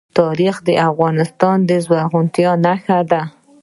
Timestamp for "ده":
3.11-3.21